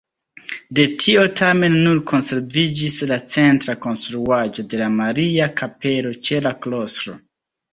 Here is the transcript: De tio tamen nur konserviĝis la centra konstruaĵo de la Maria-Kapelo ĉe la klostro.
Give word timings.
De 0.77 0.85
tio 1.01 1.25
tamen 1.41 1.75
nur 1.87 1.99
konserviĝis 2.13 2.97
la 3.13 3.19
centra 3.35 3.77
konstruaĵo 3.85 4.67
de 4.73 4.81
la 4.83 4.89
Maria-Kapelo 4.97 6.19
ĉe 6.31 6.43
la 6.49 6.57
klostro. 6.67 7.17